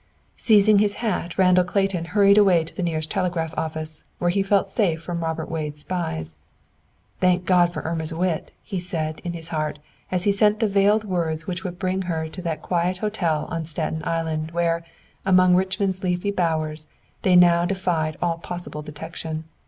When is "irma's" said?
7.83-8.11